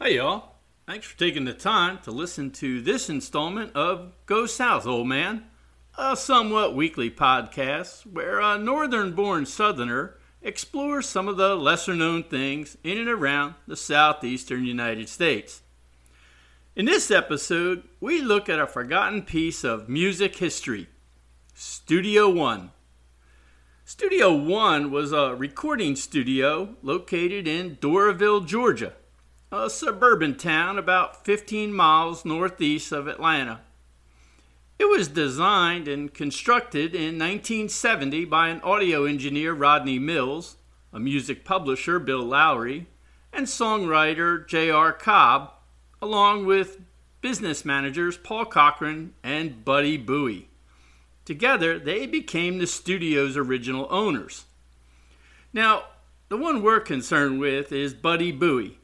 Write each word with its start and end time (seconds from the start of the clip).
Hey, 0.00 0.14
y'all. 0.14 0.54
Thanks 0.86 1.08
for 1.08 1.18
taking 1.18 1.44
the 1.44 1.52
time 1.52 1.98
to 2.04 2.12
listen 2.12 2.52
to 2.52 2.80
this 2.80 3.10
installment 3.10 3.74
of 3.74 4.12
Go 4.26 4.46
South, 4.46 4.86
Old 4.86 5.08
Man, 5.08 5.46
a 5.98 6.16
somewhat 6.16 6.76
weekly 6.76 7.10
podcast 7.10 8.06
where 8.06 8.38
a 8.38 8.56
northern 8.56 9.16
born 9.16 9.44
southerner 9.44 10.16
explores 10.40 11.08
some 11.08 11.26
of 11.26 11.36
the 11.36 11.56
lesser 11.56 11.96
known 11.96 12.22
things 12.22 12.78
in 12.84 12.96
and 12.96 13.08
around 13.08 13.54
the 13.66 13.76
southeastern 13.76 14.64
United 14.64 15.08
States. 15.08 15.62
In 16.76 16.84
this 16.84 17.10
episode, 17.10 17.82
we 17.98 18.20
look 18.20 18.48
at 18.48 18.60
a 18.60 18.68
forgotten 18.68 19.22
piece 19.22 19.64
of 19.64 19.88
music 19.88 20.36
history 20.36 20.86
Studio 21.54 22.30
One. 22.30 22.70
Studio 23.84 24.32
One 24.32 24.92
was 24.92 25.10
a 25.10 25.34
recording 25.34 25.96
studio 25.96 26.76
located 26.82 27.48
in 27.48 27.78
Doraville, 27.78 28.46
Georgia 28.46 28.92
a 29.50 29.70
suburban 29.70 30.36
town 30.36 30.78
about 30.78 31.24
15 31.24 31.72
miles 31.72 32.24
northeast 32.24 32.92
of 32.92 33.08
Atlanta. 33.08 33.60
It 34.78 34.84
was 34.84 35.08
designed 35.08 35.88
and 35.88 36.12
constructed 36.12 36.94
in 36.94 37.18
1970 37.18 38.26
by 38.26 38.48
an 38.48 38.60
audio 38.60 39.04
engineer, 39.04 39.54
Rodney 39.54 39.98
Mills, 39.98 40.56
a 40.92 41.00
music 41.00 41.44
publisher, 41.44 41.98
Bill 41.98 42.22
Lowery, 42.22 42.86
and 43.32 43.46
songwriter 43.46 44.46
J.R. 44.46 44.92
Cobb, 44.92 45.52
along 46.00 46.46
with 46.46 46.80
business 47.20 47.64
managers 47.64 48.16
Paul 48.16 48.44
Cochran 48.44 49.14
and 49.24 49.64
Buddy 49.64 49.98
Buie. 49.98 50.48
Together, 51.24 51.78
they 51.78 52.06
became 52.06 52.58
the 52.58 52.66
studio's 52.66 53.36
original 53.36 53.86
owners. 53.90 54.44
Now, 55.52 55.84
the 56.28 56.36
one 56.36 56.62
we're 56.62 56.80
concerned 56.80 57.40
with 57.40 57.72
is 57.72 57.94
Buddy 57.94 58.32
Buie. 58.32 58.77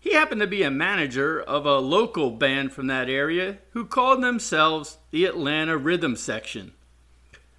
He 0.00 0.14
happened 0.14 0.40
to 0.40 0.46
be 0.46 0.62
a 0.62 0.70
manager 0.70 1.38
of 1.38 1.66
a 1.66 1.78
local 1.78 2.30
band 2.30 2.72
from 2.72 2.86
that 2.86 3.10
area 3.10 3.58
who 3.72 3.84
called 3.84 4.22
themselves 4.22 4.96
the 5.10 5.26
Atlanta 5.26 5.76
Rhythm 5.76 6.16
Section. 6.16 6.72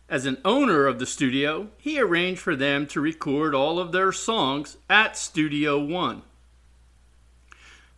As 0.09 0.25
an 0.25 0.39
owner 0.43 0.87
of 0.87 0.97
the 0.97 1.05
studio, 1.05 1.69
he 1.77 2.01
arranged 2.01 2.41
for 2.41 2.55
them 2.55 2.87
to 2.87 2.99
record 2.99 3.53
all 3.53 3.77
of 3.77 3.91
their 3.91 4.11
songs 4.11 4.77
at 4.89 5.15
Studio 5.15 5.79
One. 5.79 6.23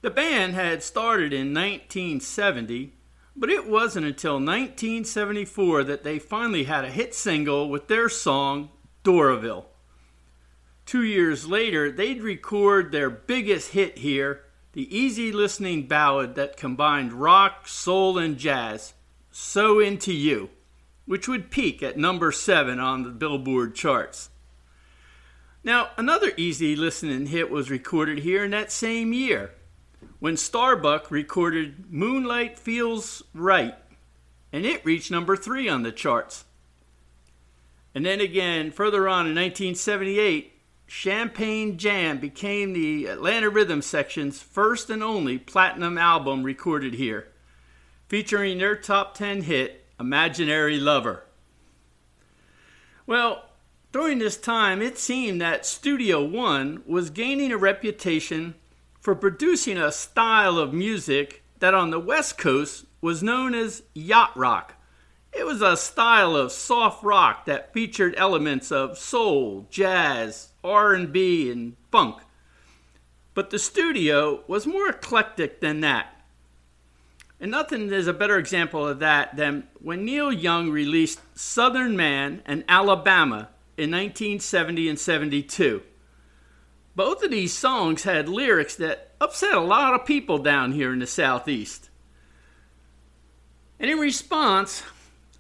The 0.02 0.12
band 0.12 0.54
had 0.54 0.84
started 0.84 1.32
in 1.32 1.54
1970, 1.54 2.92
but 3.38 3.50
it 3.50 3.66
wasn't 3.66 4.06
until 4.06 4.34
1974 4.34 5.86
that 5.86 6.04
they 6.04 6.20
finally 6.20 6.66
had 6.66 6.84
a 6.84 6.92
hit 6.92 7.16
single 7.16 7.70
with 7.70 7.88
their 7.88 8.10
song 8.10 8.70
Doraville. 9.06 9.68
Two 10.86 11.04
years 11.04 11.48
later, 11.48 11.92
they'd 11.92 12.22
record 12.22 12.92
their 12.92 13.10
biggest 13.10 13.72
hit 13.72 14.00
here, 14.00 14.44
the 14.74 14.96
easy 14.96 15.32
listening 15.32 15.88
ballad 15.88 16.36
that 16.36 16.58
combined 16.58 17.14
rock, 17.14 17.68
soul, 17.68 18.18
and 18.18 18.38
jazz, 18.38 18.94
So 19.32 19.80
Into 19.80 20.14
You, 20.14 20.50
which 21.06 21.28
would 21.28 21.52
peak 21.52 21.82
at 21.82 21.98
number 21.98 22.32
seven 22.32 22.80
on 22.80 23.04
the 23.04 23.10
Billboard 23.10 23.76
charts. 23.76 24.30
Now, 25.64 25.92
another 25.96 26.32
easy 26.36 26.76
listening 26.76 27.28
hit 27.28 27.50
was 27.50 27.70
recorded 27.70 28.20
here 28.20 28.44
in 28.44 28.52
that 28.52 28.72
same 28.72 29.14
year 29.14 29.52
when 30.20 30.36
Starbuck 30.36 31.10
recorded 31.10 31.92
Moonlight 31.92 32.60
Feels 32.60 33.24
Right, 33.34 33.76
and 34.52 34.66
it 34.66 34.86
reached 34.86 35.12
number 35.12 35.38
three 35.38 35.70
on 35.70 35.84
the 35.84 35.92
charts. 35.92 36.46
And 37.96 38.06
then 38.06 38.20
again, 38.20 38.72
further 38.72 39.08
on 39.08 39.28
in 39.28 39.36
1978, 39.36 40.53
Champagne 40.96 41.76
Jam 41.80 42.20
became 42.20 42.72
the 42.72 43.08
Atlanta 43.08 43.50
Rhythm 43.50 43.82
section's 43.82 44.44
first 44.44 44.92
and 44.92 45.02
only 45.02 45.40
platinum 45.40 45.98
album 45.98 46.44
recorded 46.44 46.94
here, 46.94 47.30
featuring 48.08 48.60
their 48.60 48.76
top 48.76 49.16
10 49.16 49.42
hit, 49.42 49.86
Imaginary 50.00 50.80
Lover. 50.80 51.24
Well, 53.08 53.50
during 53.92 54.20
this 54.20 54.38
time, 54.38 54.84
it 54.84 55.00
seemed 55.00 55.42
that 55.42 55.66
Studio 55.66 56.24
One 56.24 56.84
was 56.86 57.10
gaining 57.10 57.52
a 57.52 57.58
reputation 57.58 58.54
for 59.02 59.16
producing 59.16 59.80
a 59.80 59.92
style 59.92 60.60
of 60.60 60.76
music 60.76 61.42
that 61.58 61.74
on 61.74 61.90
the 61.90 62.00
West 62.00 62.38
Coast 62.38 62.86
was 63.02 63.24
known 63.24 63.56
as 63.56 63.82
yacht 63.96 64.38
rock. 64.38 64.76
It 65.34 65.48
was 65.48 65.64
a 65.64 65.76
style 65.76 66.36
of 66.36 66.52
soft 66.52 67.04
rock 67.04 67.46
that 67.46 67.74
featured 67.74 68.14
elements 68.16 68.72
of 68.72 69.00
soul, 69.00 69.66
jazz, 69.72 70.53
R&B, 70.64 71.52
and 71.52 71.76
funk. 71.92 72.22
But 73.34 73.50
the 73.50 73.60
studio 73.60 74.44
was 74.48 74.68
more 74.68 74.90
eclectic 74.90 75.60
than 75.60 75.82
that. 75.82 76.22
And 77.40 77.52
nothing 77.52 77.92
is 77.92 78.08
a 78.08 78.14
better 78.14 78.38
example 78.38 78.88
of 78.88 79.00
that 79.00 79.36
than 79.36 79.68
when 79.82 80.06
Neil 80.06 80.32
Young 80.32 80.70
released 80.70 81.20
Southern 81.38 81.98
Man 81.98 82.42
and 82.46 82.64
Alabama 82.70 83.50
in 83.76 83.92
1970 83.92 84.88
and 84.88 85.00
72. 85.00 85.82
Both 86.96 87.24
of 87.24 87.32
these 87.32 87.54
songs 87.54 88.04
had 88.04 88.30
lyrics 88.30 88.76
that 88.76 89.12
upset 89.20 89.54
a 89.54 89.60
lot 89.60 89.94
of 89.94 90.06
people 90.06 90.38
down 90.38 90.74
here 90.74 90.94
in 90.94 91.00
the 91.00 91.08
Southeast. 91.08 91.90
And 93.80 93.90
in 93.90 93.98
response, 93.98 94.84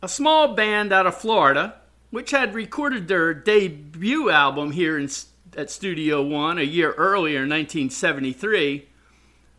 a 0.01 0.09
small 0.09 0.55
band 0.55 0.91
out 0.91 1.07
of 1.07 1.15
Florida, 1.15 1.75
which 2.13 2.29
had 2.29 2.53
recorded 2.53 3.07
their 3.07 3.33
debut 3.33 4.29
album 4.29 4.69
here 4.69 4.99
in, 4.99 5.09
at 5.57 5.71
Studio 5.71 6.21
One 6.21 6.59
a 6.59 6.61
year 6.61 6.91
earlier, 6.91 7.41
in 7.41 7.49
1973, 7.49 8.87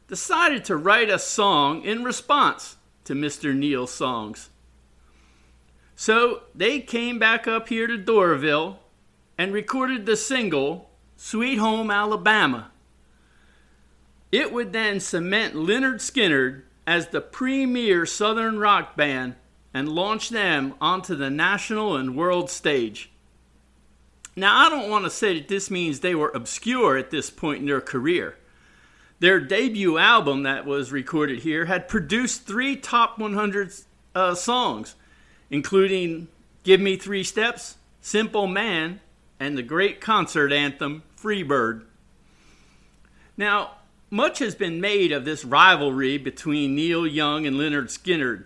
decided 0.07 0.65
to 0.67 0.77
write 0.77 1.11
a 1.11 1.19
song 1.19 1.83
in 1.83 2.05
response 2.05 2.77
to 3.07 3.13
Mr. 3.13 3.53
Neil's 3.53 3.93
songs. 3.93 4.51
So 5.97 6.45
they 6.55 6.79
came 6.79 7.19
back 7.19 7.49
up 7.49 7.71
here 7.71 7.89
to 7.89 7.99
Doraville 7.99 8.77
and 9.37 9.53
recorded 9.53 10.07
the 10.07 10.17
single 10.17 10.91
Sweet 11.17 11.57
Home 11.57 11.91
Alabama. 11.91 12.71
It 14.31 14.53
would 14.53 14.73
then 14.73 15.01
cement 15.01 15.55
Lynyrd 15.55 15.97
Skynyrd 15.97 16.63
as 16.87 17.09
the 17.09 17.21
premier 17.21 18.07
Southern 18.07 18.61
rock 18.61 18.97
band 18.97 19.35
and 19.75 19.89
launch 19.89 20.31
them 20.31 20.75
onto 20.81 21.17
the 21.17 21.29
national 21.29 21.97
and 21.97 22.17
world 22.17 22.49
stage. 22.49 23.11
Now, 24.37 24.67
I 24.67 24.71
don't 24.71 24.89
want 24.89 25.05
to 25.05 25.11
say 25.11 25.39
that 25.39 25.49
this 25.49 25.71
means 25.71 26.01
they 26.01 26.15
were 26.15 26.33
obscure 26.35 26.97
at 26.97 27.11
this 27.11 27.29
point 27.29 27.61
in 27.61 27.67
their 27.67 27.81
career. 27.81 28.37
Their 29.21 29.41
debut 29.41 29.99
album 29.99 30.45
that 30.45 30.65
was 30.65 30.93
recorded 30.93 31.41
here 31.41 31.67
had 31.67 31.89
produced 31.89 32.47
three 32.47 32.77
top 32.77 33.19
100 33.19 33.73
uh, 34.15 34.35
songs, 34.35 34.95
including 35.51 36.29
Give 36.63 36.81
Me 36.81 36.97
Three 36.97 37.23
Steps, 37.23 37.77
Simple 38.01 38.47
Man, 38.47 39.01
and 39.39 39.57
the 39.57 39.63
great 39.63 40.01
concert 40.01 40.53
anthem 40.53 41.03
Freebird. 41.21 41.85
Now, 43.37 43.73
much 44.11 44.39
has 44.41 44.55
been 44.55 44.81
made 44.81 45.11
of 45.11 45.25
this 45.25 45.45
rivalry 45.45 46.19
between 46.19 46.75
Neil 46.75 47.07
Young 47.07 47.47
and 47.47 47.57
Lynyrd 47.57 47.87
Skynyrd. 47.87 48.45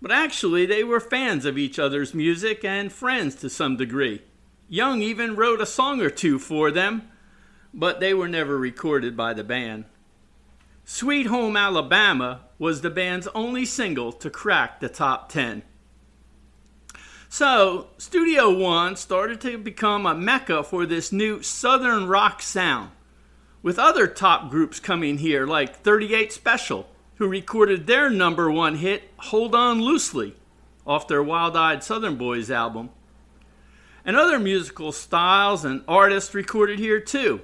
But 0.00 0.12
actually, 0.12 0.66
they 0.66 0.84
were 0.84 1.00
fans 1.00 1.44
of 1.44 1.56
each 1.56 1.78
other's 1.78 2.14
music 2.14 2.64
and 2.64 2.92
friends 2.92 3.34
to 3.36 3.48
some 3.48 3.76
degree. 3.76 4.22
Young 4.68 5.02
even 5.02 5.36
wrote 5.36 5.60
a 5.60 5.66
song 5.66 6.00
or 6.00 6.10
two 6.10 6.38
for 6.38 6.70
them, 6.70 7.08
but 7.72 8.00
they 8.00 8.14
were 8.14 8.28
never 8.28 8.58
recorded 8.58 9.16
by 9.16 9.34
the 9.34 9.44
band. 9.44 9.84
Sweet 10.84 11.26
Home 11.26 11.56
Alabama 11.56 12.42
was 12.58 12.80
the 12.80 12.90
band's 12.90 13.26
only 13.28 13.64
single 13.64 14.12
to 14.12 14.28
crack 14.30 14.80
the 14.80 14.88
top 14.88 15.30
10. 15.30 15.62
So, 17.28 17.88
Studio 17.96 18.48
One 18.50 18.94
started 18.94 19.40
to 19.40 19.58
become 19.58 20.06
a 20.06 20.14
mecca 20.14 20.62
for 20.62 20.86
this 20.86 21.10
new 21.10 21.42
Southern 21.42 22.06
rock 22.06 22.42
sound, 22.42 22.90
with 23.62 23.78
other 23.78 24.06
top 24.06 24.50
groups 24.50 24.78
coming 24.78 25.18
here 25.18 25.46
like 25.46 25.80
38 25.82 26.32
Special, 26.32 26.86
who 27.16 27.28
recorded 27.28 27.86
their 27.86 28.10
number 28.10 28.50
one 28.50 28.76
hit, 28.76 29.10
Hold 29.18 29.54
On 29.54 29.80
Loosely, 29.80 30.34
off 30.86 31.08
their 31.08 31.22
Wild 31.22 31.56
Eyed 31.56 31.84
Southern 31.84 32.16
Boys 32.16 32.50
album. 32.50 32.90
And 34.04 34.16
other 34.16 34.38
musical 34.38 34.92
styles 34.92 35.64
and 35.64 35.82
artists 35.88 36.34
recorded 36.34 36.78
here 36.78 37.00
too, 37.00 37.40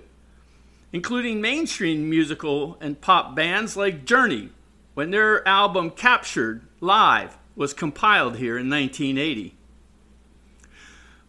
including 0.93 1.41
mainstream 1.41 2.11
musical 2.11 2.77
and 2.81 3.01
pop 3.01 3.35
bands 3.35 3.77
like 3.77 4.05
Journey, 4.05 4.51
when 4.95 5.11
their 5.11 5.47
album 5.47 5.91
Captured 5.91 6.63
Live 6.81 7.39
was 7.55 7.73
compiled 7.73 8.37
here 8.37 8.59
in 8.59 8.69
1980. 8.69 9.55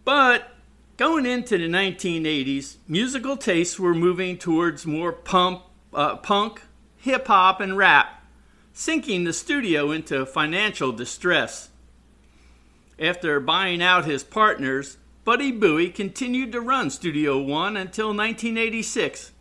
But 0.04 0.50
going 0.98 1.26
into 1.26 1.58
the 1.58 1.68
1980s, 1.68 2.78
musical 2.88 3.38
tastes 3.38 3.80
were 3.80 3.94
moving 3.94 4.38
towards 4.38 4.86
more 4.86 5.12
pump, 5.12 5.62
uh, 5.94 6.18
punk, 6.18 6.64
hip 6.98 7.28
hop, 7.28 7.62
and 7.62 7.78
rap 7.78 8.21
sinking 8.74 9.24
the 9.24 9.34
studio 9.34 9.92
into 9.92 10.26
financial 10.26 10.92
distress. 10.92 11.70
After 13.00 13.40
buying 13.40 13.82
out 13.82 14.06
his 14.06 14.24
partners, 14.24 14.98
Buddy 15.24 15.52
Buie 15.52 15.94
continued 15.94 16.52
to 16.52 16.62
run 16.62 16.90
Studio 16.90 17.40
One 17.40 17.78
until 17.78 18.08
1986, 18.08 19.32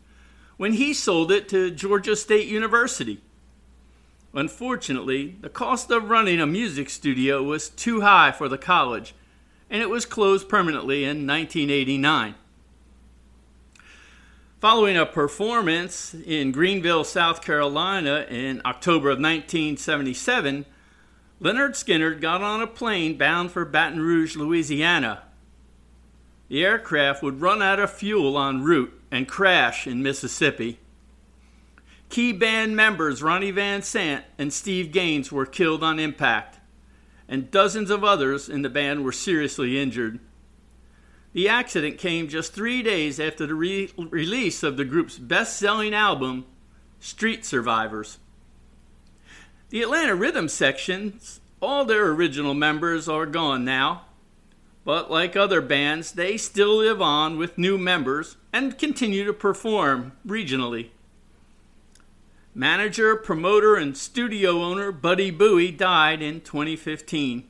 when 0.56 0.74
he 0.74 0.92
sold 0.92 1.32
it 1.32 1.48
to 1.48 1.70
Georgia 1.70 2.16
State 2.16 2.48
University. 2.48 3.20
Unfortunately, 4.34 5.36
the 5.40 5.48
cost 5.48 5.90
of 5.90 6.10
running 6.10 6.40
a 6.40 6.46
music 6.46 6.90
studio 6.90 7.42
was 7.42 7.68
too 7.68 8.02
high 8.02 8.30
for 8.30 8.48
the 8.48 8.58
college, 8.58 9.14
and 9.68 9.82
it 9.82 9.90
was 9.90 10.06
closed 10.06 10.48
permanently 10.48 11.02
in 11.02 11.26
1989. 11.26 12.34
Following 14.60 14.98
a 14.98 15.06
performance 15.06 16.12
in 16.12 16.52
Greenville, 16.52 17.02
South 17.02 17.40
Carolina 17.40 18.26
in 18.28 18.60
October 18.66 19.08
of 19.08 19.16
1977, 19.16 20.66
Lynyrd 21.40 21.70
Skynyrd 21.70 22.20
got 22.20 22.42
on 22.42 22.60
a 22.60 22.66
plane 22.66 23.16
bound 23.16 23.52
for 23.52 23.64
Baton 23.64 24.00
Rouge, 24.00 24.36
Louisiana. 24.36 25.22
The 26.48 26.62
aircraft 26.62 27.22
would 27.22 27.40
run 27.40 27.62
out 27.62 27.80
of 27.80 27.90
fuel 27.90 28.38
en 28.38 28.62
route 28.62 28.92
and 29.10 29.26
crash 29.26 29.86
in 29.86 30.02
Mississippi. 30.02 30.78
Key 32.10 32.34
band 32.34 32.76
members 32.76 33.22
Ronnie 33.22 33.52
Van 33.52 33.80
Zant 33.80 34.24
and 34.36 34.52
Steve 34.52 34.92
Gaines 34.92 35.32
were 35.32 35.46
killed 35.46 35.82
on 35.82 35.98
impact, 35.98 36.58
and 37.26 37.50
dozens 37.50 37.88
of 37.88 38.04
others 38.04 38.50
in 38.50 38.60
the 38.60 38.68
band 38.68 39.06
were 39.06 39.12
seriously 39.12 39.80
injured. 39.80 40.20
The 41.32 41.48
accident 41.48 41.98
came 41.98 42.28
just 42.28 42.52
three 42.52 42.82
days 42.82 43.20
after 43.20 43.46
the 43.46 43.54
re- 43.54 43.92
release 43.96 44.62
of 44.62 44.76
the 44.76 44.84
group's 44.84 45.16
best 45.18 45.56
selling 45.58 45.94
album, 45.94 46.44
Street 46.98 47.44
Survivors. 47.44 48.18
The 49.68 49.82
Atlanta 49.82 50.16
Rhythm 50.16 50.48
sections, 50.48 51.40
all 51.60 51.84
their 51.84 52.08
original 52.08 52.54
members 52.54 53.08
are 53.08 53.26
gone 53.26 53.64
now, 53.64 54.06
but 54.84 55.08
like 55.10 55.36
other 55.36 55.60
bands, 55.60 56.12
they 56.12 56.36
still 56.36 56.78
live 56.78 57.00
on 57.00 57.38
with 57.38 57.58
new 57.58 57.78
members 57.78 58.36
and 58.52 58.76
continue 58.76 59.24
to 59.24 59.32
perform 59.32 60.12
regionally. 60.26 60.88
Manager, 62.52 63.14
promoter, 63.14 63.76
and 63.76 63.96
studio 63.96 64.62
owner 64.62 64.90
Buddy 64.90 65.30
Buie 65.30 65.70
died 65.70 66.20
in 66.20 66.40
2015. 66.40 67.48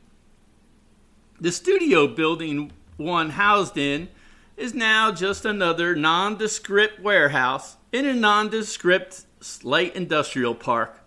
The 1.41 1.53
studio 1.53 2.07
building 2.07 2.73
one 3.01 3.31
housed 3.31 3.77
in 3.77 4.09
is 4.57 4.75
now 4.75 5.11
just 5.11 5.45
another 5.45 5.97
nondescript 5.97 7.01
warehouse 7.01 7.79
in 7.93 8.05
a 8.05 8.13
nondescript 8.13 9.25
light 9.65 9.97
industrial 9.97 10.55
park. 10.55 11.01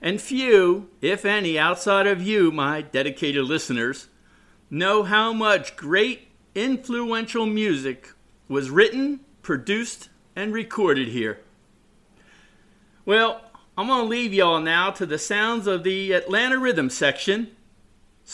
And 0.00 0.20
few, 0.20 0.88
if 1.00 1.24
any, 1.24 1.58
outside 1.58 2.06
of 2.06 2.22
you, 2.22 2.52
my 2.52 2.82
dedicated 2.82 3.44
listeners, 3.44 4.08
know 4.70 5.02
how 5.02 5.32
much 5.32 5.76
great, 5.76 6.28
influential 6.54 7.46
music 7.46 8.12
was 8.48 8.70
written, 8.70 9.20
produced, 9.42 10.08
and 10.36 10.52
recorded 10.52 11.08
here. 11.08 11.40
Well, 13.04 13.40
I'm 13.76 13.88
going 13.88 14.04
to 14.04 14.08
leave 14.08 14.32
y'all 14.32 14.60
now 14.60 14.90
to 14.92 15.04
the 15.04 15.18
sounds 15.18 15.66
of 15.66 15.82
the 15.82 16.12
Atlanta 16.12 16.58
Rhythm 16.58 16.90
section. 16.90 17.48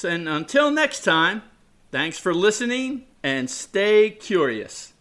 And 0.05 0.29
until 0.29 0.71
next 0.71 1.05
time, 1.05 1.43
thanks 1.93 2.19
for 2.19 2.35
listening 2.35 3.05
and 3.23 3.49
stay 3.49 4.11
curious. 4.11 4.93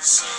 So 0.00 0.37